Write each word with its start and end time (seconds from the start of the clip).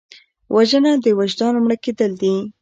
وژنه 0.55 0.91
د 1.03 1.05
وجدان 1.19 1.53
مړه 1.63 1.77
کېدل 1.83 2.11
دي 2.21 2.35